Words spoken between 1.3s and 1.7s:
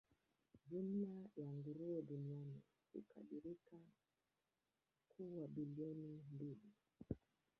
ya